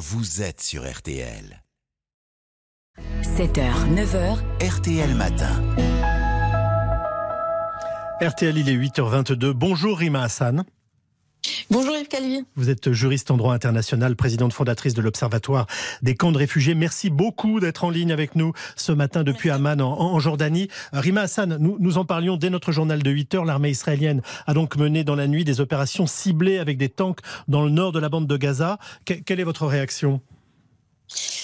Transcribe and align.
vous 0.00 0.40
êtes 0.40 0.62
sur 0.62 0.90
RTL. 0.90 1.62
7h, 3.22 3.94
9h, 3.94 4.38
RTL 4.66 5.14
Matin. 5.14 5.62
RTL, 8.22 8.56
il 8.56 8.70
est 8.70 8.76
8h22. 8.76 9.50
Bonjour 9.50 9.98
Rima 9.98 10.22
Hassan. 10.22 10.64
Bonjour 11.72 11.96
Yves 11.96 12.08
Calvi. 12.08 12.42
Vous 12.56 12.68
êtes 12.68 12.90
juriste 12.90 13.30
en 13.30 13.36
droit 13.36 13.54
international, 13.54 14.16
présidente 14.16 14.52
fondatrice 14.52 14.92
de 14.92 15.00
l'Observatoire 15.00 15.68
des 16.02 16.16
camps 16.16 16.32
de 16.32 16.38
réfugiés. 16.38 16.74
Merci 16.74 17.10
beaucoup 17.10 17.60
d'être 17.60 17.84
en 17.84 17.90
ligne 17.90 18.10
avec 18.10 18.34
nous 18.34 18.52
ce 18.74 18.90
matin 18.90 19.22
depuis 19.22 19.50
Amman 19.50 19.80
en, 19.80 20.18
Jordanie. 20.18 20.66
Rima 20.92 21.20
Hassan, 21.20 21.58
nous, 21.60 21.76
nous 21.78 21.96
en 21.96 22.04
parlions 22.04 22.36
dès 22.36 22.50
notre 22.50 22.72
journal 22.72 23.04
de 23.04 23.10
8 23.10 23.34
heures. 23.36 23.44
L'armée 23.44 23.70
israélienne 23.70 24.20
a 24.48 24.52
donc 24.54 24.76
mené 24.76 25.04
dans 25.04 25.14
la 25.14 25.28
nuit 25.28 25.44
des 25.44 25.60
opérations 25.60 26.08
ciblées 26.08 26.58
avec 26.58 26.76
des 26.76 26.88
tanks 26.88 27.20
dans 27.46 27.62
le 27.62 27.70
nord 27.70 27.92
de 27.92 28.00
la 28.00 28.08
bande 28.08 28.26
de 28.26 28.36
Gaza. 28.36 28.78
quelle 29.04 29.38
est 29.38 29.44
votre 29.44 29.66
réaction? 29.66 30.20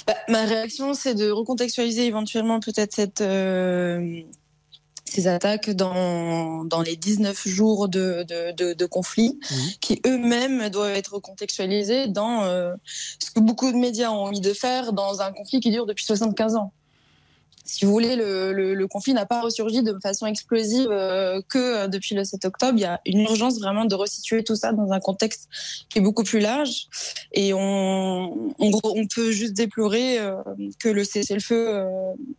Bah, 0.08 0.14
Ma 0.28 0.44
réaction, 0.44 0.92
c'est 0.94 1.14
de 1.14 1.30
recontextualiser 1.30 2.04
éventuellement 2.04 2.58
peut-être 2.58 2.92
cette... 2.92 3.20
Euh, 3.20 4.22
ces 5.16 5.28
attaques 5.28 5.70
dans, 5.70 6.64
dans 6.64 6.82
les 6.82 6.96
19 6.96 7.48
jours 7.48 7.88
de, 7.88 8.24
de, 8.28 8.74
de, 8.74 8.86
conflit, 8.86 9.40
qui 9.80 10.00
eux-mêmes 10.06 10.68
doivent 10.68 10.94
être 10.94 11.18
contextualisés 11.18 12.06
dans 12.06 12.42
euh, 12.44 12.74
ce 13.18 13.30
que 13.30 13.40
beaucoup 13.40 13.72
de 13.72 13.76
médias 13.76 14.10
ont 14.10 14.24
envie 14.26 14.40
de 14.40 14.52
faire 14.52 14.92
dans 14.92 15.22
un 15.22 15.32
conflit 15.32 15.60
qui 15.60 15.70
dure 15.70 15.86
depuis 15.86 16.04
75 16.04 16.56
ans 16.56 16.72
si 17.66 17.84
vous 17.84 17.92
voulez, 17.92 18.16
le, 18.16 18.86
conflit 18.86 19.14
n'a 19.14 19.26
pas 19.26 19.40
ressurgi 19.40 19.82
de 19.82 19.98
façon 20.00 20.26
explosive 20.26 20.88
euh, 20.90 21.42
que 21.48 21.58
euh, 21.58 21.88
depuis 21.88 22.14
le 22.14 22.24
7 22.24 22.44
octobre. 22.44 22.74
Il 22.76 22.82
y 22.82 22.84
a 22.84 23.00
une 23.04 23.20
urgence 23.20 23.58
vraiment 23.58 23.84
de 23.84 23.94
resituer 23.94 24.44
tout 24.44 24.54
ça 24.54 24.72
dans 24.72 24.92
un 24.92 25.00
contexte 25.00 25.48
qui 25.88 25.98
est 25.98 26.00
beaucoup 26.00 26.22
plus 26.22 26.38
large. 26.38 26.86
Et 27.32 27.52
on, 27.52 28.48
peut 29.14 29.30
juste 29.32 29.54
déplorer 29.54 30.18
euh, 30.18 30.36
que 30.78 30.88
le 30.88 31.04
cessez-le-feu 31.04 31.84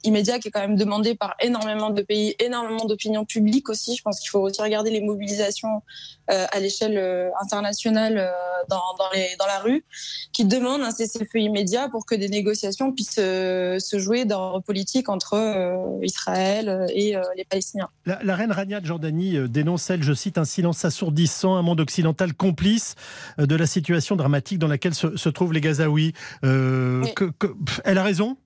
immédiat, 0.04 0.40
qui 0.40 0.48
est 0.48 0.52
quand 0.52 0.62
même 0.62 0.76
demandé 0.76 1.16
par 1.16 1.36
énormément 1.42 1.90
de 1.90 2.02
pays, 2.02 2.36
énormément 2.40 2.86
d'opinions 2.86 3.26
publiques 3.26 3.70
aussi. 3.70 3.96
Je 3.96 4.02
pense 4.02 4.20
qu'il 4.20 4.30
faut 4.30 4.40
aussi 4.40 4.62
regarder 4.62 4.92
les 4.92 5.02
mobilisations 5.02 5.82
à 6.28 6.60
l'échelle 6.60 7.32
internationale 7.42 8.32
dans, 8.70 9.48
la 9.48 9.60
rue, 9.60 9.86
qui 10.34 10.46
demandent 10.46 10.82
un 10.82 10.92
cessez-le-feu 10.92 11.40
immédiat 11.40 11.90
pour 11.90 12.06
que 12.06 12.16
des 12.16 12.30
négociations 12.30 12.92
puissent 12.92 13.16
se 13.16 13.96
jouer 13.98 14.26
dans 14.26 14.62
politique 14.62 15.10
entre 15.18 15.34
euh, 15.34 16.06
Israël 16.06 16.86
et 16.94 17.18
euh, 17.18 17.22
les 17.36 17.44
Palestiniens. 17.44 17.90
La, 18.06 18.36
reine 18.36 18.52
Rania 18.52 18.80
de 18.80 18.86
Jordanie 18.86 19.36
euh, 19.36 19.48
dénonce, 19.48 19.90
elle, 19.90 20.04
je 20.04 20.14
cite, 20.14 20.38
un 20.38 20.46
silence 20.46 20.86
assourdissant, 20.86 21.56
un 21.56 21.64
monde 21.64 21.80
occidental 21.80 22.36
complice 22.36 22.96
de 23.40 23.56
la 23.56 23.66
situation 23.66 24.16
dramatique 24.16 24.60
dans 24.60 24.68
laquelle 24.68 24.94
se, 24.94 25.30
trouvent 25.30 25.54
les 25.54 25.62
Gazaouis. 25.62 26.14
elle 26.44 27.98
a 27.98 28.04
raison? 28.04 28.38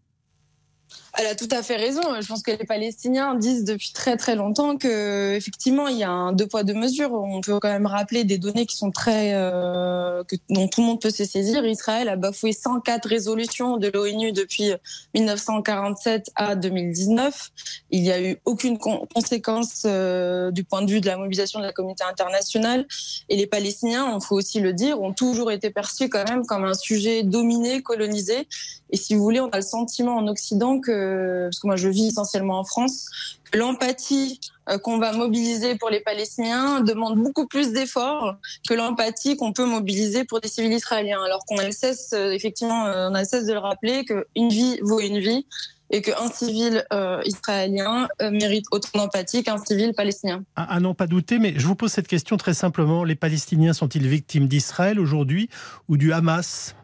Elle 1.17 1.27
a 1.27 1.35
tout 1.35 1.47
à 1.51 1.61
fait 1.61 1.75
raison. 1.75 2.01
Je 2.21 2.27
pense 2.27 2.41
que 2.41 2.51
les 2.51 2.65
Palestiniens 2.65 3.35
disent 3.35 3.65
depuis 3.65 3.91
très 3.93 4.15
très 4.15 4.35
longtemps 4.35 4.77
que 4.77 5.33
effectivement 5.33 5.87
il 5.87 5.97
y 5.97 6.03
a 6.03 6.09
un 6.09 6.31
deux 6.31 6.47
poids 6.47 6.63
deux 6.63 6.73
mesures. 6.73 7.13
On 7.13 7.41
peut 7.41 7.59
quand 7.59 7.69
même 7.69 7.85
rappeler 7.85 8.23
des 8.23 8.37
données 8.37 8.65
qui 8.65 8.77
sont 8.77 8.91
très 8.91 9.33
euh, 9.33 10.23
que, 10.23 10.35
dont 10.49 10.67
tout 10.67 10.81
le 10.81 10.87
monde 10.87 11.01
peut 11.01 11.09
se 11.09 11.25
saisir. 11.25 11.65
Israël 11.65 12.07
a 12.07 12.15
bafoué 12.15 12.53
104 12.53 13.07
résolutions 13.07 13.77
de 13.77 13.89
l'ONU 13.93 14.31
depuis 14.31 14.71
1947 15.13 16.31
à 16.35 16.55
2019. 16.55 17.51
Il 17.91 18.03
n'y 18.03 18.11
a 18.11 18.21
eu 18.21 18.37
aucune 18.45 18.77
conséquence 18.77 19.83
euh, 19.85 20.51
du 20.51 20.63
point 20.63 20.81
de 20.81 20.89
vue 20.89 21.01
de 21.01 21.07
la 21.07 21.17
mobilisation 21.17 21.59
de 21.59 21.65
la 21.65 21.73
communauté 21.73 22.03
internationale. 22.03 22.87
Et 23.27 23.35
les 23.35 23.47
Palestiniens, 23.47 24.17
il 24.17 24.25
faut 24.25 24.35
aussi 24.35 24.59
le 24.61 24.73
dire, 24.73 25.01
ont 25.01 25.13
toujours 25.13 25.51
été 25.51 25.69
perçus 25.71 26.09
quand 26.09 26.27
même 26.29 26.45
comme 26.45 26.63
un 26.63 26.73
sujet 26.73 27.23
dominé, 27.23 27.81
colonisé. 27.81 28.47
Et 28.91 28.97
si 28.97 29.15
vous 29.15 29.23
voulez, 29.23 29.39
on 29.39 29.49
a 29.49 29.57
le 29.57 29.61
sentiment 29.61 30.17
en 30.17 30.27
Occident 30.27 30.79
que 30.79 31.00
parce 31.45 31.59
que 31.59 31.67
moi 31.67 31.75
je 31.75 31.87
vis 31.87 32.07
essentiellement 32.07 32.59
en 32.59 32.63
France, 32.63 33.09
l'empathie 33.53 34.39
euh, 34.69 34.77
qu'on 34.77 34.97
va 34.97 35.11
mobiliser 35.13 35.75
pour 35.75 35.89
les 35.89 35.99
Palestiniens 35.99 36.81
demande 36.81 37.21
beaucoup 37.21 37.47
plus 37.47 37.71
d'efforts 37.71 38.35
que 38.67 38.73
l'empathie 38.73 39.35
qu'on 39.35 39.53
peut 39.53 39.65
mobiliser 39.65 40.23
pour 40.23 40.39
des 40.39 40.47
civils 40.47 40.73
israéliens. 40.73 41.21
Alors 41.23 41.45
qu'on 41.45 41.57
a 41.57 41.71
cesse, 41.71 42.11
euh, 42.13 42.31
effectivement, 42.31 42.85
euh, 42.85 43.09
on 43.09 43.15
a 43.15 43.25
cesse 43.25 43.45
de 43.45 43.53
le 43.53 43.59
rappeler 43.59 44.05
qu'une 44.05 44.49
vie 44.49 44.79
vaut 44.81 44.99
une 44.99 45.19
vie 45.19 45.45
et 45.93 46.01
qu'un 46.01 46.29
civil 46.31 46.85
israélien 47.25 48.07
mérite 48.21 48.63
autant 48.71 48.97
d'empathie 48.97 49.43
qu'un 49.43 49.57
civil 49.57 49.91
palestinien. 49.93 50.41
À, 50.55 50.79
n'en 50.79 50.93
pas 50.93 51.05
douter, 51.05 51.37
mais 51.37 51.53
je 51.57 51.67
vous 51.67 51.75
pose 51.75 51.91
cette 51.91 52.07
question 52.07 52.37
très 52.37 52.53
simplement. 52.53 53.03
Les 53.03 53.15
Palestiniens 53.15 53.73
sont-ils 53.73 54.07
victimes 54.07 54.47
d'Israël 54.47 55.01
aujourd'hui 55.01 55.49
ou 55.89 55.97
du 55.97 56.13
Hamas 56.13 56.75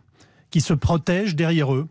qui 0.51 0.59
se 0.59 0.73
protège 0.73 1.37
derrière 1.37 1.73
eux? 1.73 1.87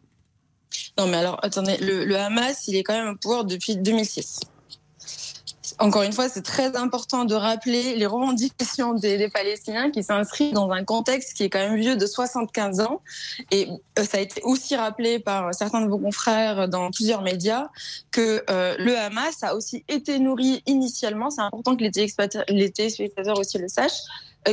Non, 0.98 1.06
mais 1.06 1.16
alors, 1.16 1.38
attendez, 1.42 1.76
le, 1.78 2.16
Hamas, 2.16 2.68
il 2.68 2.76
est 2.76 2.82
quand 2.82 2.94
même 2.94 3.14
au 3.14 3.16
pouvoir 3.16 3.44
depuis 3.44 3.76
2006 3.76 4.40
encore 5.78 6.02
une 6.02 6.12
fois, 6.12 6.28
c'est 6.28 6.42
très 6.42 6.76
important 6.76 7.24
de 7.24 7.34
rappeler 7.34 7.96
les 7.96 8.06
revendications 8.06 8.94
des, 8.94 9.28
Palestiniens 9.28 9.90
qui 9.90 10.02
s'inscrivent 10.02 10.54
dans 10.54 10.70
un 10.70 10.84
contexte 10.84 11.36
qui 11.36 11.42
est 11.42 11.50
quand 11.50 11.58
même 11.58 11.76
vieux 11.76 11.96
de 11.96 12.06
75 12.06 12.80
ans. 12.80 13.02
Et 13.50 13.68
euh, 13.98 14.04
ça 14.04 14.18
a 14.18 14.20
été 14.20 14.40
aussi 14.42 14.76
rappelé 14.76 15.18
par 15.18 15.54
certains 15.54 15.82
de 15.82 15.88
vos 15.88 15.98
confrères 15.98 16.68
dans 16.68 16.90
plusieurs 16.90 17.22
médias 17.22 17.66
que 18.10 18.42
euh, 18.48 18.76
le 18.78 18.96
Hamas 18.96 19.42
a 19.42 19.54
aussi 19.54 19.84
été 19.88 20.18
nourri 20.18 20.62
initialement, 20.66 21.30
c'est 21.30 21.42
important 21.42 21.76
que 21.76 21.82
les 21.82 22.70
téléspectateurs 22.70 23.38
aussi 23.38 23.58
le 23.58 23.68
sachent, 23.68 24.02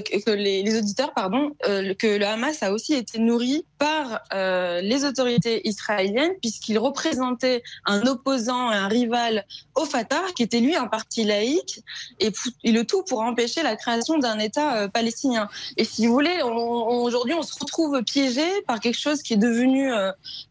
que 0.02 0.32
les, 0.32 0.78
auditeurs, 0.78 1.14
pardon, 1.14 1.52
euh, 1.68 1.94
que 1.94 2.08
le 2.08 2.26
Hamas 2.26 2.64
a 2.64 2.72
aussi 2.72 2.94
été 2.94 3.20
nourri 3.20 3.66
par 3.78 4.22
euh, 4.34 4.82
les 4.82 5.06
autorités 5.06 5.68
israéliennes 5.68 6.34
puisqu'il 6.42 6.80
représentait 6.80 7.62
un 7.86 8.02
opposant, 8.08 8.70
un 8.70 8.88
rival 8.88 9.46
au 9.76 9.86
Fatah, 9.86 10.24
qui 10.36 10.44
était 10.44 10.60
lui 10.60 10.76
un 10.76 10.88
parti 10.88 11.24
laïque, 11.24 11.82
et, 12.20 12.32
le 12.64 12.84
tout 12.84 13.04
pour 13.04 13.22
empêcher 13.22 13.62
la 13.64 13.76
création 13.76 14.18
d'un 14.18 14.40
État 14.40 14.88
palestinien. 14.90 15.48
Et 15.78 15.84
si 15.84 16.08
vous 16.08 16.14
voulez, 16.14 16.42
aujourd'hui, 16.42 17.34
on 17.34 17.44
se 17.44 17.58
retrouve 17.60 18.02
piégé 18.04 18.46
par 18.68 18.80
quelque 18.80 19.00
chose 19.00 19.22
qui 19.22 19.34
est 19.34 19.38
devenu 19.38 19.92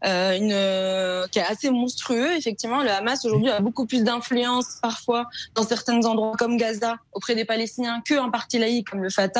qui 0.01 1.39
est 1.39 1.45
assez 1.49 1.69
monstrueux. 1.69 2.31
Effectivement, 2.33 2.81
le 2.83 2.89
Hamas 2.89 3.25
aujourd'hui 3.25 3.49
a 3.49 3.59
beaucoup 3.59 3.85
plus 3.85 4.03
d'influence 4.03 4.77
parfois 4.81 5.27
dans 5.55 5.63
certains 5.63 6.01
endroits 6.05 6.35
comme 6.37 6.57
Gaza 6.57 6.97
auprès 7.13 7.35
des 7.35 7.45
Palestiniens 7.45 8.01
qu'un 8.05 8.29
parti 8.29 8.59
laïque 8.59 8.89
comme 8.89 9.03
le 9.03 9.09
Fatah 9.09 9.32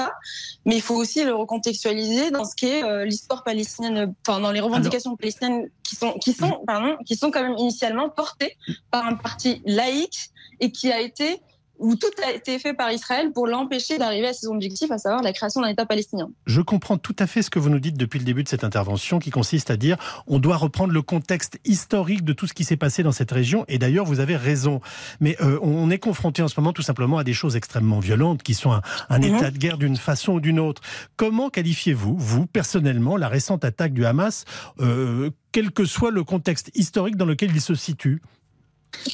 mais 0.66 0.76
il 0.76 0.82
faut 0.82 0.96
aussi 0.96 1.24
le 1.24 1.34
recontextualiser 1.34 2.32
dans 2.32 2.46
ce 2.46 2.56
qui 2.56 2.68
est 2.68 2.84
euh, 2.84 3.06
l'histoire 3.06 3.44
palestinienne, 3.44 4.14
enfin 4.26 4.40
dans 4.40 4.52
les 4.52 4.60
revendications 4.60 5.16
palestiniennes 5.16 5.70
qui 5.84 5.96
sont 5.96 6.14
qui 6.14 6.34
sont 6.34 6.62
pardon, 6.66 6.98
qui 7.06 7.16
sont 7.16 7.32
quand 7.32 7.44
même 7.44 7.58
initialement 7.58 8.10
portées 8.10 8.58
par 8.92 9.06
un 9.06 9.16
parti 9.16 9.62
laïque 9.66 10.30
et 10.60 10.72
qui 10.72 10.92
a 10.92 11.00
été 11.00 11.42
où 11.84 11.96
tout 11.98 12.08
a 12.26 12.32
été 12.32 12.58
fait 12.60 12.74
par 12.74 12.92
Israël 12.92 13.32
pour 13.34 13.46
l'empêcher 13.46 13.98
d'arriver 13.98 14.28
à 14.28 14.34
ses 14.34 14.48
objectifs, 14.48 14.90
à 14.90 14.98
savoir 14.98 15.22
la 15.22 15.34
création 15.34 15.62
d'un 15.62 15.68
État 15.68 15.86
palestinien. 15.86 16.32
Je 16.46 16.62
comprends 16.62 16.98
tout 16.98 17.16
à 17.20 17.28
fait 17.28 17.42
ce 17.42 17.50
que 17.50 17.60
vous 17.60 17.70
nous 17.70 17.80
dites 17.80 17.98
depuis 17.98 18.20
le 18.20 18.26
début 18.26 18.42
de 18.42 18.48
cette 18.48 18.64
intervention, 18.64 19.20
qui 19.20 19.32
consiste 19.32 19.70
à 19.70 19.76
dire 19.76 19.98
on 20.26 20.40
doit 20.40 20.56
reprendre 20.56 20.94
le 20.94 21.02
contexte 21.02 21.60
historique 21.66 22.24
de 22.24 22.32
tout 22.32 22.48
ce 22.48 22.54
qui 22.54 22.64
s'est 22.64 22.78
passé 22.78 23.04
dans 23.04 23.12
cette 23.12 23.32
région. 23.32 23.66
Et 23.68 23.80
d'ailleurs, 23.80 24.06
vous 24.06 24.22
avez 24.22 24.38
raison. 24.38 24.80
Mais 25.20 25.36
euh, 25.42 25.60
on 25.62 25.90
est 25.90 26.00
confronté 26.00 26.42
en 26.42 26.48
ce 26.48 26.58
moment 26.58 26.72
tout 26.72 26.82
simplement 26.82 27.18
à 27.18 27.26
des 27.26 27.34
choses 27.34 27.58
extrêmement 27.58 28.00
violentes, 28.00 28.44
qui 28.44 28.54
sont 28.54 28.72
un, 28.72 29.20
mhm. 29.20 29.36
état 29.36 29.52
de 29.52 29.58
guerre 29.58 29.78
d'une 29.78 29.98
façon 29.98 30.34
ou 30.34 30.40
d'une 30.40 30.62
autre. 30.62 30.82
Comment 31.18 31.50
qualifiez-vous, 31.50 32.16
vous, 32.18 32.46
personnellement, 32.46 33.18
la 33.18 33.28
récente 33.28 33.66
attaque 33.66 33.94
du 33.94 34.06
Hamas, 34.06 34.46
euh, 34.80 35.32
quel 35.52 35.72
que 35.72 35.84
soit 35.84 36.12
le 36.12 36.24
contexte 36.24 36.72
historique 36.76 37.18
dans 37.18 37.26
lequel 37.26 37.52
il 37.54 37.62
se 37.62 37.76
situe? 37.76 38.22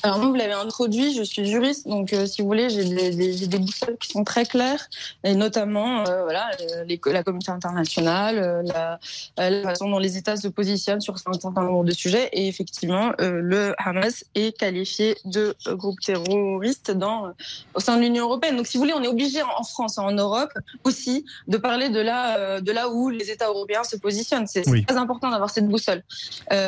Alors 0.04 0.20
moi, 0.20 0.28
vous 0.30 0.36
l'avez 0.36 0.54
introduit, 0.54 1.14
je 1.14 1.24
suis 1.24 1.46
juriste, 1.46 1.88
donc 1.88 2.14
euh, 2.14 2.26
si 2.26 2.42
vous 2.42 2.48
voulez, 2.48 2.70
j'ai 2.70 2.84
des, 2.84 3.48
des, 3.48 3.58
boussoles 3.58 3.98
qui 3.98 4.10
sont 4.10 4.24
très 4.24 4.46
claires, 4.46 4.88
et 5.24 5.36
notamment 5.36 6.06
euh, 6.08 6.24
voilà, 6.24 6.52
les, 6.86 7.00
la 7.06 7.24
communauté 7.24 7.52
internationale, 7.52 8.38
euh, 8.38 8.64
la, 8.64 9.50
la, 9.50 9.64
façon 9.64 9.90
dont 9.90 10.00
les 10.00 10.18
États 10.18 10.38
se 10.38 10.48
positionnent 10.48 11.02
sur 11.02 11.16
un 11.26 11.34
certain 11.34 11.64
nombre 11.64 11.84
de 11.84 11.92
sujets, 11.92 12.30
et 12.34 12.48
effectivement, 12.48 13.14
le 13.20 13.74
Hamas 13.78 14.24
est 14.36 14.58
qualifié 14.58 15.18
de 15.26 15.56
groupe 15.72 16.00
terroriste 16.00 16.92
dans, 16.92 17.34
au 17.74 17.80
sein 17.80 17.98
de 17.98 18.02
l'Union 18.02 18.26
européenne. 18.26 18.58
Donc 18.58 18.68
si 18.68 18.78
vous 18.78 18.84
voulez, 18.84 18.94
on 18.96 19.04
est 19.04 19.08
obligé 19.08 19.42
en 19.42 19.64
France, 19.64 19.98
en 19.98 20.12
Europe 20.12 20.52
aussi, 20.84 21.26
de 21.48 21.58
parler 21.58 21.90
de 21.90 22.00
là, 22.00 22.62
de 22.62 22.72
là 22.72 22.90
où 22.90 23.10
les 23.10 23.32
États 23.32 23.48
européens 23.48 23.84
se 23.84 23.96
positionnent. 23.98 24.48
C'est 24.48 24.62
très 24.62 24.98
important 24.98 25.30
d'avoir 25.30 25.50
cette 25.50 25.68
boussole. 25.68 26.04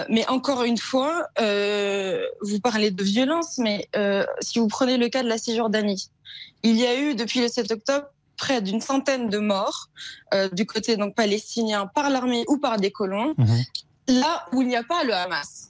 mais 0.10 0.28
encore 0.28 0.64
une 0.64 0.78
fois, 0.78 1.28
vous 1.38 2.60
parlez 2.62 2.92
de 2.92 3.01
violence, 3.02 3.58
mais 3.58 3.88
euh, 3.96 4.26
si 4.42 4.60
vous 4.60 4.68
prenez 4.68 4.98
le 4.98 5.10
cas 5.10 5.24
de 5.24 5.28
la 5.28 5.38
Cisjordanie, 5.38 6.10
il 6.64 6.78
y 6.78 6.86
a 6.86 7.00
eu 7.00 7.16
depuis 7.16 7.42
le 7.42 7.48
7 7.48 7.72
octobre 7.72 8.08
près 8.38 8.62
d'une 8.62 8.82
centaine 8.82 9.30
de 9.30 9.38
morts 9.38 9.90
euh, 10.34 10.50
du 10.50 10.66
côté 10.66 10.98
donc 10.98 11.16
palestinien 11.16 11.88
par 11.88 12.10
l'armée 12.10 12.44
ou 12.48 12.58
par 12.58 12.78
des 12.78 12.92
colons, 12.92 13.34
mhm. 13.38 13.64
là 14.08 14.46
où 14.52 14.62
il 14.62 14.68
n'y 14.68 14.76
a 14.76 14.84
pas 14.84 15.04
le 15.04 15.14
Hamas. 15.14 15.70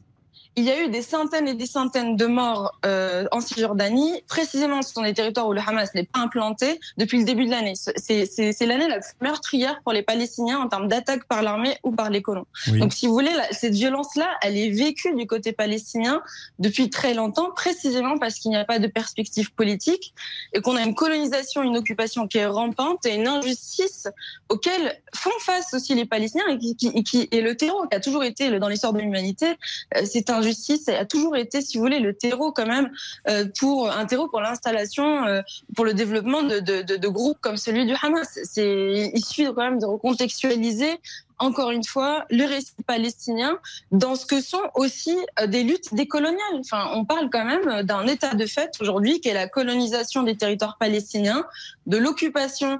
Il 0.58 0.66
y 0.66 0.72
a 0.72 0.84
eu 0.84 0.90
des 0.90 1.02
centaines 1.02 1.48
et 1.48 1.54
des 1.54 1.66
centaines 1.66 2.18
de 2.18 2.26
morts 2.26 2.78
euh, 2.86 3.26
en 3.32 3.40
Cisjordanie. 3.40 4.22
Précisément, 4.28 4.82
ce 4.82 4.92
sont 4.92 5.02
des 5.02 5.14
territoires 5.14 5.48
où 5.48 5.54
le 5.54 5.62
Hamas 5.66 5.94
n'est 5.96 6.04
pas 6.04 6.20
implanté 6.20 6.80
depuis 6.98 7.20
le 7.20 7.24
début 7.24 7.46
de 7.46 7.52
l'année. 7.52 7.74
C'est 7.76 8.66
l'année 8.66 8.90
la 8.90 9.00
plus 9.00 9.14
meurtrière 9.22 9.82
pour 9.84 9.94
les 9.94 10.04
Palestiniens 10.04 10.60
en 10.60 10.68
termes 10.68 10.90
d'attaque 10.90 11.26
par 11.26 11.42
l'armée 11.42 11.78
ou 11.84 11.92
par 11.92 12.10
les 12.10 12.22
colons. 12.22 12.46
Donc, 12.68 12.92
si 12.92 13.08
vous 13.08 13.14
voulez, 13.14 13.32
cette 13.52 13.74
violence-là, 13.74 14.30
elle 14.42 14.58
est 14.58 14.70
vécue 14.70 15.16
du 15.16 15.26
côté 15.26 15.54
palestinien 15.54 16.22
depuis 16.60 16.90
très 16.90 17.14
longtemps, 17.14 17.52
précisément 17.56 18.18
parce 18.18 18.36
qu'il 18.36 18.52
n'y 18.52 18.58
a 18.58 18.66
pas 18.66 18.80
de 18.80 18.88
perspective 18.88 19.54
politique 19.54 20.14
et 20.54 20.62
qu'on 20.62 20.76
a 20.76 20.82
une 20.82 20.96
colonisation, 20.96 21.64
une 21.64 21.78
occupation 21.78 22.28
qui 22.28 22.40
est 22.40 22.46
rampante 22.46 23.06
et 23.06 23.16
une 23.16 23.28
injustice 23.28 24.08
auxquelles 24.50 25.00
font 25.16 25.30
face 25.40 25.74
aussi 25.74 25.96
les 25.96 26.06
Palestiniens 26.06 26.48
et 26.50 26.58
qui, 26.58 27.04
qui, 27.04 27.30
et 27.32 27.42
le 27.42 27.56
terreau 27.56 27.88
qui 27.88 27.96
a 27.96 28.02
toujours 28.02 28.24
été 28.24 28.60
dans 28.60 28.68
l'histoire 28.68 28.92
de 28.92 29.00
l'humanité, 29.00 29.48
euh, 29.96 30.02
c'est 30.06 30.30
un 30.30 30.41
justice 30.42 30.88
a 30.90 31.06
toujours 31.06 31.36
été, 31.36 31.62
si 31.62 31.78
vous 31.78 31.84
voulez, 31.84 32.00
le 32.00 32.14
terreau 32.14 32.52
quand 32.52 32.66
même 32.66 32.92
euh, 33.30 33.46
pour 33.60 33.92
un 33.92 34.06
terreau 34.06 34.28
pour 34.28 34.42
l'installation, 34.42 35.26
euh, 35.26 35.42
pour 35.76 35.86
le 35.86 35.94
développement 35.94 36.44
de, 36.44 36.60
de, 36.60 37.08
groupes 37.08 37.38
comme 37.42 37.58
celui 37.58 37.86
du 37.86 37.94
Hamas. 38.02 38.40
C'est 38.44 39.12
il 39.14 39.26
suffit 39.26 39.46
quand 39.46 39.64
même 39.64 39.80
de 39.80 39.86
recontextualiser 39.86 41.00
encore 41.42 41.72
une 41.72 41.84
fois, 41.84 42.26
le 42.30 42.46
récit 42.46 42.76
palestinien 42.86 43.58
dans 43.92 44.16
ce 44.16 44.28
que 44.28 44.42
sont 44.42 44.62
aussi 44.76 45.18
euh, 45.40 45.48
des 45.48 45.64
luttes 45.64 45.92
décoloniales. 45.94 46.60
Enfin, 46.60 46.92
on 46.94 47.04
parle 47.04 47.32
quand 47.32 47.44
même 47.44 47.82
d'un 47.82 48.06
état 48.06 48.36
de 48.36 48.46
fait 48.46 48.72
aujourd'hui 48.80 49.22
qui 49.22 49.30
est 49.30 49.34
la 49.34 49.48
colonisation 49.48 50.22
des 50.22 50.38
territoires 50.38 50.78
palestiniens, 50.78 51.44
de 51.88 51.98
l'occupation 51.98 52.80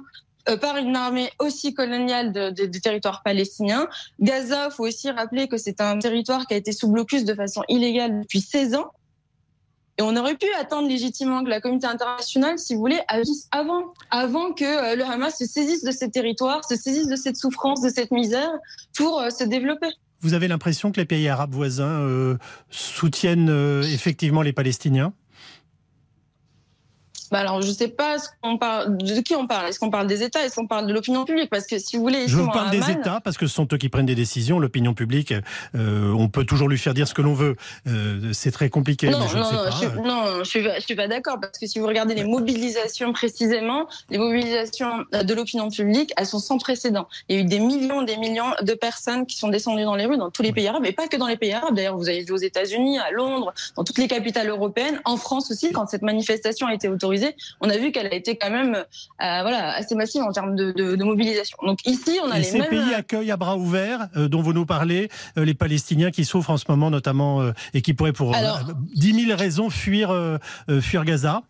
par 0.60 0.76
une 0.76 0.96
armée 0.96 1.30
aussi 1.38 1.74
coloniale 1.74 2.32
de, 2.32 2.50
de, 2.50 2.66
du 2.66 2.80
territoire 2.80 3.22
palestinien. 3.22 3.88
Gaza, 4.20 4.68
il 4.70 4.74
faut 4.74 4.86
aussi 4.86 5.10
rappeler 5.10 5.48
que 5.48 5.56
c'est 5.56 5.80
un 5.80 5.98
territoire 5.98 6.46
qui 6.46 6.54
a 6.54 6.56
été 6.56 6.72
sous 6.72 6.88
blocus 6.88 7.24
de 7.24 7.34
façon 7.34 7.62
illégale 7.68 8.22
depuis 8.22 8.40
16 8.40 8.74
ans. 8.74 8.90
Et 9.98 10.02
on 10.02 10.16
aurait 10.16 10.36
pu 10.36 10.46
attendre 10.58 10.88
légitimement 10.88 11.44
que 11.44 11.50
la 11.50 11.60
communauté 11.60 11.86
internationale, 11.86 12.58
si 12.58 12.74
vous 12.74 12.80
voulez, 12.80 13.00
agisse 13.08 13.46
avant, 13.50 13.92
avant 14.10 14.52
que 14.52 14.64
euh, 14.64 14.96
le 14.96 15.04
Hamas 15.04 15.36
se 15.36 15.44
saisisse 15.44 15.84
de 15.84 15.90
ces 15.90 16.10
territoires, 16.10 16.64
se 16.64 16.76
saisisse 16.76 17.08
de 17.08 17.16
cette 17.16 17.36
souffrance, 17.36 17.82
de 17.82 17.90
cette 17.90 18.10
misère, 18.10 18.50
pour 18.94 19.20
euh, 19.20 19.28
se 19.28 19.44
développer. 19.44 19.88
Vous 20.22 20.34
avez 20.34 20.46
l'impression 20.46 20.92
que 20.92 21.00
les 21.00 21.04
pays 21.04 21.28
arabes 21.28 21.52
voisins 21.52 22.00
euh, 22.00 22.38
soutiennent 22.70 23.50
euh, 23.50 23.82
effectivement 23.82 24.42
les 24.42 24.52
Palestiniens? 24.52 25.12
Bah 27.32 27.38
alors, 27.38 27.62
je 27.62 27.68
ne 27.68 27.72
sais 27.72 27.88
pas 27.88 28.18
ce 28.18 28.28
qu'on 28.42 28.58
parle, 28.58 28.98
de 28.98 29.20
qui 29.22 29.34
on 29.34 29.46
parle. 29.46 29.70
Est-ce 29.70 29.80
qu'on 29.80 29.88
parle 29.88 30.06
des 30.06 30.22
États? 30.22 30.44
Est-ce 30.44 30.54
qu'on 30.54 30.66
parle 30.66 30.86
de 30.86 30.92
l'opinion 30.92 31.24
publique? 31.24 31.48
Parce 31.48 31.66
que 31.66 31.78
si 31.78 31.96
vous 31.96 32.02
voulez. 32.02 32.28
Je 32.28 32.36
vous 32.36 32.50
parle 32.50 32.70
des 32.70 32.90
États 32.90 33.20
parce 33.20 33.38
que 33.38 33.46
ce 33.46 33.54
sont 33.54 33.66
eux 33.72 33.78
qui 33.78 33.88
prennent 33.88 34.04
des 34.04 34.14
décisions. 34.14 34.60
L'opinion 34.60 34.92
publique, 34.92 35.32
euh, 35.74 36.12
on 36.12 36.28
peut 36.28 36.44
toujours 36.44 36.68
lui 36.68 36.76
faire 36.76 36.92
dire 36.92 37.08
ce 37.08 37.14
que 37.14 37.22
l'on 37.22 37.32
veut. 37.32 37.56
Euh, 37.86 38.34
c'est 38.34 38.50
très 38.50 38.68
compliqué. 38.68 39.08
Non, 39.08 39.20
mais 39.20 39.28
je 39.28 39.38
non, 39.38 39.44
ne 39.44 39.48
sais 39.48 39.56
non, 39.56 39.64
pas. 39.64 39.70
je 39.70 39.76
suis, 39.76 39.86
non, 40.02 40.38
je 40.40 40.44
suis, 40.44 40.62
je 40.62 40.80
suis 40.80 40.94
pas 40.94 41.08
d'accord. 41.08 41.40
Parce 41.40 41.58
que 41.58 41.66
si 41.66 41.78
vous 41.78 41.86
regardez 41.86 42.14
les 42.14 42.24
mobilisations 42.24 43.14
précisément, 43.14 43.86
les 44.10 44.18
mobilisations 44.18 45.06
de 45.10 45.34
l'opinion 45.34 45.70
publique, 45.70 46.12
elles 46.18 46.26
sont 46.26 46.38
sans 46.38 46.58
précédent. 46.58 47.08
Il 47.30 47.36
y 47.36 47.38
a 47.38 47.42
eu 47.42 47.46
des 47.46 47.60
millions, 47.60 48.02
des 48.02 48.18
millions 48.18 48.52
de 48.60 48.74
personnes 48.74 49.24
qui 49.24 49.38
sont 49.38 49.48
descendues 49.48 49.84
dans 49.84 49.96
les 49.96 50.04
rues 50.04 50.18
dans 50.18 50.30
tous 50.30 50.42
les 50.42 50.52
pays 50.52 50.68
arabes, 50.68 50.84
et 50.84 50.92
pas 50.92 51.08
que 51.08 51.16
dans 51.16 51.28
les 51.28 51.38
pays 51.38 51.54
arabes. 51.54 51.74
D'ailleurs, 51.74 51.96
vous 51.96 52.10
avez 52.10 52.24
vu 52.24 52.32
aux 52.32 52.36
États-Unis, 52.36 52.98
à 52.98 53.10
Londres, 53.10 53.54
dans 53.74 53.84
toutes 53.84 53.96
les 53.96 54.08
capitales 54.08 54.50
européennes, 54.50 55.00
en 55.06 55.16
France 55.16 55.50
aussi, 55.50 55.72
quand 55.72 55.86
cette 55.86 56.02
manifestation 56.02 56.66
a 56.66 56.74
été 56.74 56.88
autorisée, 56.88 57.21
on 57.60 57.68
a 57.70 57.76
vu 57.76 57.92
qu'elle 57.92 58.06
a 58.06 58.14
été 58.14 58.36
quand 58.36 58.50
même 58.50 58.74
euh, 58.74 58.84
voilà, 59.18 59.72
assez 59.74 59.94
massive 59.94 60.22
en 60.22 60.32
termes 60.32 60.54
de, 60.56 60.72
de, 60.72 60.96
de 60.96 61.04
mobilisation. 61.04 61.56
Donc 61.64 61.78
ici, 61.86 62.18
on 62.24 62.30
a 62.30 62.36
Et 62.36 62.38
les 62.40 62.44
ces 62.44 62.58
mêmes. 62.58 62.68
pays 62.68 62.94
accueillent 62.94 63.30
à 63.30 63.36
bras 63.36 63.56
ouverts, 63.56 64.08
euh, 64.16 64.28
dont 64.28 64.42
vous 64.42 64.52
nous 64.52 64.66
parlez, 64.66 65.08
euh, 65.38 65.44
les 65.44 65.54
Palestiniens 65.54 66.10
qui 66.10 66.24
souffrent 66.24 66.50
en 66.50 66.56
ce 66.56 66.64
moment, 66.68 66.90
notamment, 66.90 67.40
et 67.74 67.82
qui 67.82 67.94
pourraient 67.94 68.12
pour 68.12 68.34
Alors- 68.34 68.60
10 68.94 69.26
000 69.26 69.36
raisons 69.38 69.70
fuir, 69.70 70.14
fuir 70.80 71.04
Gaza. 71.04 71.42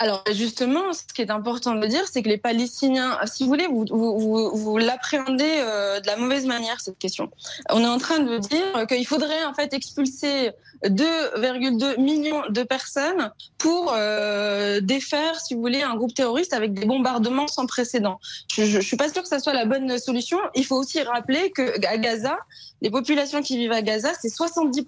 Alors 0.00 0.22
justement, 0.32 0.92
ce 0.92 1.02
qui 1.12 1.22
est 1.22 1.30
important 1.30 1.74
de 1.74 1.84
dire, 1.86 2.04
c'est 2.10 2.22
que 2.22 2.28
les 2.28 2.38
Palestiniens, 2.38 3.18
si 3.26 3.42
vous 3.42 3.48
voulez, 3.48 3.66
vous, 3.68 4.78
l'appréhendez 4.78 5.56
euh, 5.58 5.98
de 5.98 6.06
la 6.06 6.16
mauvaise 6.16 6.46
manière 6.46 6.80
cette 6.80 6.98
question. 6.98 7.30
On 7.68 7.82
est 7.82 7.88
en 7.88 7.98
train 7.98 8.20
de 8.20 8.38
dire 8.38 8.86
qu'il 8.86 9.06
faudrait 9.06 9.44
en 9.44 9.54
fait 9.54 9.74
expulser 9.74 10.52
2,2 10.84 12.00
millions 12.00 12.42
de 12.48 12.62
personnes 12.62 13.32
pour 13.58 13.92
euh, 13.92 14.80
défaire, 14.80 15.40
si 15.40 15.54
vous 15.54 15.60
voulez, 15.60 15.82
un 15.82 15.96
groupe 15.96 16.14
terroriste 16.14 16.52
avec 16.52 16.74
des 16.74 16.86
bombardements 16.86 17.48
sans 17.48 17.66
précédent. 17.66 18.20
Je, 18.52 18.64
je 18.64 18.78
suis 18.78 18.96
pas 18.96 19.08
sûre 19.08 19.22
que 19.22 19.28
ça 19.28 19.40
soit 19.40 19.52
la 19.52 19.64
bonne 19.64 19.98
solution. 19.98 20.38
Il 20.54 20.64
faut 20.64 20.76
aussi 20.76 21.02
rappeler 21.02 21.50
que 21.50 21.84
à 21.84 21.98
Gaza, 21.98 22.38
les 22.82 22.90
populations 22.90 23.42
qui 23.42 23.56
vivent 23.56 23.72
à 23.72 23.82
Gaza, 23.82 24.12
c'est 24.20 24.28
70 24.28 24.84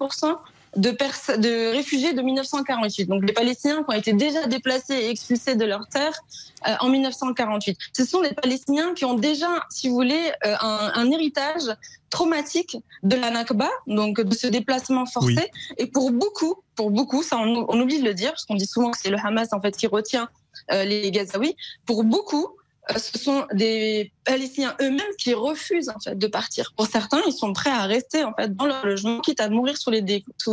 de, 0.77 1.73
réfugiés 1.73 2.13
de 2.13 2.23
1948. 2.23 3.07
Donc 3.07 3.25
les 3.27 3.33
Palestiniens 3.33 3.83
qui 3.83 3.91
ont 3.95 3.99
été 3.99 4.13
déjà 4.13 4.47
déplacés 4.47 4.95
et 4.95 5.11
expulsés 5.11 5.55
de 5.55 5.65
leur 5.65 5.89
terre 5.89 6.19
euh, 6.67 6.75
en 6.81 6.89
1948. 6.89 7.79
Ce 7.93 8.05
sont 8.05 8.23
des 8.23 8.33
Palestiniens 8.33 8.95
qui 8.95 9.05
ont 9.05 9.15
déjà, 9.15 9.49
si 9.71 9.89
vous 9.89 9.95
voulez, 9.95 10.33
euh, 10.45 10.55
un, 10.61 10.93
un 10.95 11.11
héritage 11.11 11.75
traumatique 12.11 12.77
de 13.03 13.17
la 13.17 13.31
Nakba, 13.31 13.71
donc 13.87 14.21
de 14.21 14.35
ce 14.35 14.47
déplacement 14.47 15.07
forcé. 15.07 15.35
Oui. 15.37 15.75
Et 15.79 15.87
pour 15.87 16.11
beaucoup, 16.11 16.57
pour 16.75 16.91
beaucoup, 16.91 17.23
ça 17.23 17.39
on, 17.39 17.67
on 17.69 17.81
oublie 17.81 18.01
de 18.01 18.05
le 18.05 18.15
dire, 18.15 18.31
parce 18.31 18.45
qu'on 18.45 18.57
dit 18.57 18.67
souvent 18.67 18.91
que 18.91 18.99
c'est 18.99 19.11
le 19.11 19.19
Hamas 19.23 19.53
en 19.53 19.61
fait 19.61 19.77
qui 19.77 19.87
retient 19.87 20.29
euh, 20.73 20.85
les 20.85 21.11
Gazaouis. 21.11 21.57
Pour 21.87 22.05
beaucoup, 22.05 22.49
euh, 22.91 22.99
ce 22.99 23.19
sont 23.19 23.47
des 23.53 24.13
Palestiniens 24.31 24.77
eux-mêmes 24.81 25.17
qui 25.19 25.35
refusent 25.35 25.89
en 25.89 25.99
fait 25.99 26.17
de 26.17 26.27
partir. 26.29 26.73
Pour 26.77 26.87
certains, 26.87 27.21
ils 27.27 27.33
sont 27.33 27.53
prêts 27.53 27.71
à 27.71 27.83
rester 27.83 28.23
en 28.23 28.33
fait 28.33 28.55
dans 28.55 28.67
leur 28.67 28.87
logement, 28.87 29.19
quitte 29.19 29.41
à 29.41 29.49
mourir 29.49 29.77
sous 29.77 29.91
les 29.91 30.03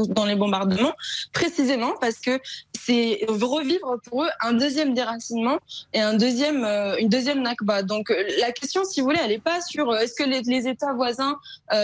dans 0.09 0.25
les 0.25 0.35
bombardements, 0.35 0.94
précisément 1.31 1.94
parce 2.01 2.18
que 2.18 2.39
c'est 2.85 3.25
revivre 3.27 3.97
pour 4.06 4.24
eux 4.24 4.29
un 4.41 4.53
deuxième 4.53 4.95
déracinement 4.95 5.59
et 5.94 6.01
un 6.01 6.15
deuxième 6.15 6.63
euh, 6.63 6.95
une 6.97 7.09
deuxième 7.09 7.44
nakba. 7.44 7.83
Donc 7.83 8.09
euh, 8.09 8.15
la 8.39 8.51
question, 8.51 8.83
si 8.83 9.00
vous 9.00 9.07
voulez, 9.07 9.19
elle 9.21 9.29
n'est 9.29 9.39
pas 9.39 9.62
sur 9.62 9.91
euh, 9.91 10.00
est-ce 10.00 10.15
que 10.15 10.24
les, 10.24 10.68
États 10.68 10.94
voisins 10.94 11.38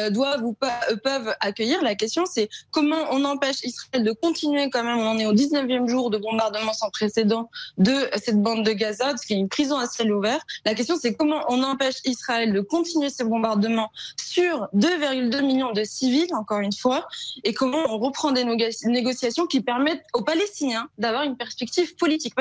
doivent 0.09 0.43
ou 0.43 0.55
peuvent 1.03 1.35
accueillir. 1.41 1.83
La 1.83 1.93
question, 1.93 2.25
c'est 2.25 2.49
comment 2.71 3.05
on 3.11 3.23
empêche 3.23 3.63
Israël 3.63 4.03
de 4.03 4.11
continuer 4.11 4.69
quand 4.71 4.83
même. 4.83 4.97
On 4.97 5.07
en 5.07 5.19
est 5.19 5.27
au 5.27 5.33
19e 5.33 5.87
jour 5.87 6.09
de 6.09 6.17
bombardement 6.17 6.73
sans 6.73 6.89
précédent 6.89 7.51
de 7.77 8.09
cette 8.17 8.41
bande 8.41 8.65
de 8.65 8.71
Gaza, 8.71 9.13
qu'il 9.13 9.35
y 9.35 9.39
a 9.39 9.41
une 9.41 9.49
prison 9.49 9.77
à 9.77 9.85
ciel 9.85 10.11
ouvert. 10.11 10.39
La 10.65 10.73
question, 10.73 10.95
c'est 10.99 11.13
comment 11.13 11.43
on 11.49 11.61
empêche 11.61 11.82
Israël 12.05 12.53
de 12.53 12.61
continuer 12.61 13.09
ces 13.09 13.23
bombardements 13.23 13.91
sur 14.19 14.67
2,2 14.75 15.41
millions 15.45 15.71
de 15.71 15.83
civils, 15.83 16.33
encore 16.33 16.59
une 16.59 16.73
fois, 16.73 17.07
et 17.43 17.53
comment 17.53 17.83
on 17.89 17.97
reprend 17.97 18.31
des 18.31 18.43
négo- 18.43 18.87
négociations 18.89 19.45
qui 19.47 19.61
permettent 19.61 20.03
aux 20.13 20.23
Palestiniens 20.23 20.87
d'avoir 20.97 21.23
une 21.23 21.37
perspective 21.37 21.95
politique. 21.95 22.33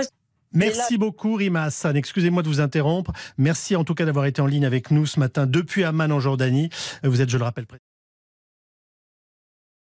Merci 0.55 0.99
beaucoup 0.99 1.35
Rima 1.35 1.63
Hassan. 1.65 1.97
Excusez-moi 1.97 2.43
de 2.43 2.49
vous 2.49 2.61
interrompre. 2.61 3.13
Merci 3.39 3.75
en 3.75 3.85
tout 3.85 3.95
cas 3.95 4.05
d'avoir 4.05 4.27
été 4.27 4.43
en 4.43 4.47
ligne 4.47 4.67
avec 4.67 4.91
nous 4.91 5.07
ce 5.07 5.19
matin 5.19 5.47
depuis 5.47 5.85
Amman 5.85 6.13
en 6.13 6.21
Jordanie. 6.21 6.69
Vous 7.03 7.21
êtes, 7.23 7.31
je 7.31 7.39
le 7.39 7.45
rappelle, 7.45 7.67